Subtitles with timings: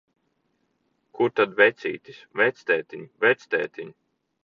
[1.19, 2.25] Kur tad vecītis?
[2.43, 3.97] Vectētiņ, vectētiņ!